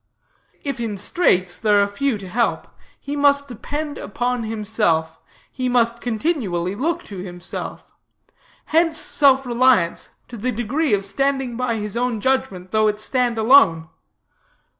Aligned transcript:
If 0.63 0.79
in 0.79 0.97
straits, 0.97 1.59
there 1.59 1.79
are 1.79 1.85
few 1.87 2.17
to 2.17 2.27
help; 2.27 2.67
he 2.99 3.15
must 3.15 3.47
depend 3.47 3.99
upon 3.99 4.41
himself; 4.41 5.19
he 5.51 5.69
must 5.69 6.01
continually 6.01 6.73
look 6.73 7.03
to 7.03 7.19
himself. 7.19 7.91
Hence 8.65 8.97
self 8.97 9.45
reliance, 9.45 10.09
to 10.27 10.37
the 10.37 10.51
degree 10.51 10.95
of 10.95 11.05
standing 11.05 11.55
by 11.55 11.75
his 11.75 11.95
own 11.95 12.19
judgment, 12.19 12.71
though 12.71 12.87
it 12.87 12.99
stand 12.99 13.37
alone. 13.37 13.89